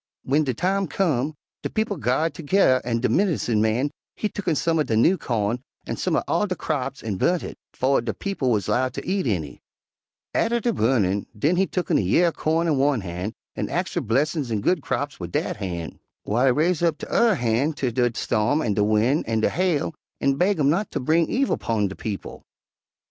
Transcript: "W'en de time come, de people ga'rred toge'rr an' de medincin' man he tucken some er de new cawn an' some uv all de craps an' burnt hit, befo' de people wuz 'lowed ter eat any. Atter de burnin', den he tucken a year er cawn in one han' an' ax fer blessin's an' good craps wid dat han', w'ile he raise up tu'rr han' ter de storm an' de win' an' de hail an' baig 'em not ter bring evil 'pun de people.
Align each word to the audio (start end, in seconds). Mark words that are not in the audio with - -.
"W'en 0.25 0.43
de 0.43 0.51
time 0.55 0.87
come, 0.87 1.35
de 1.61 1.69
people 1.69 1.95
ga'rred 1.95 2.33
toge'rr 2.33 2.81
an' 2.83 3.01
de 3.01 3.07
medincin' 3.07 3.61
man 3.61 3.91
he 4.15 4.29
tucken 4.29 4.57
some 4.57 4.79
er 4.79 4.83
de 4.83 4.97
new 4.97 5.15
cawn 5.15 5.59
an' 5.85 5.95
some 5.97 6.15
uv 6.15 6.23
all 6.27 6.47
de 6.47 6.55
craps 6.55 7.03
an' 7.03 7.17
burnt 7.17 7.43
hit, 7.43 7.55
befo' 7.71 8.01
de 8.01 8.11
people 8.11 8.49
wuz 8.49 8.61
'lowed 8.67 8.95
ter 8.95 9.01
eat 9.05 9.27
any. 9.27 9.59
Atter 10.33 10.59
de 10.59 10.73
burnin', 10.73 11.27
den 11.37 11.55
he 11.55 11.67
tucken 11.67 11.99
a 11.99 12.01
year 12.01 12.29
er 12.29 12.31
cawn 12.31 12.65
in 12.65 12.79
one 12.79 13.01
han' 13.01 13.33
an' 13.55 13.69
ax 13.69 13.91
fer 13.93 14.01
blessin's 14.01 14.49
an' 14.51 14.61
good 14.61 14.81
craps 14.81 15.19
wid 15.19 15.31
dat 15.31 15.57
han', 15.57 15.99
w'ile 16.25 16.45
he 16.45 16.51
raise 16.51 16.81
up 16.81 16.97
tu'rr 16.97 17.35
han' 17.35 17.73
ter 17.73 17.91
de 17.91 18.11
storm 18.15 18.59
an' 18.63 18.73
de 18.73 18.83
win' 18.83 19.23
an' 19.25 19.41
de 19.41 19.51
hail 19.51 19.93
an' 20.19 20.33
baig 20.35 20.57
'em 20.59 20.71
not 20.71 20.89
ter 20.89 20.99
bring 20.99 21.27
evil 21.29 21.59
'pun 21.59 21.87
de 21.87 21.95
people. 21.95 22.41